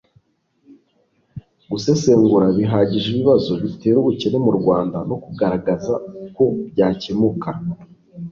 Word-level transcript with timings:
gusesengura 1.71 2.45
bihagije 2.57 3.07
ibibazo 3.13 3.51
bitera 3.63 3.97
ubukene 3.99 4.37
mu 4.45 4.51
rwanda 4.59 4.97
no 5.09 5.15
kugaragaza 5.23 5.93
uko 6.25 6.43
byacyemuka 6.71 7.49